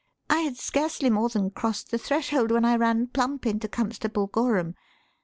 [0.31, 4.73] I had scarcely more than crossed the threshold when I ran plump into Constable Gorham.